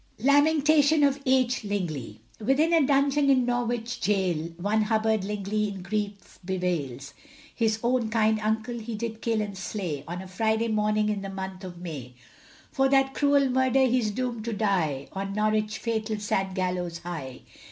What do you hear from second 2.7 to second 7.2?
a dungeon in Norwich gaol, One Hubbard Lingley in grief bewails,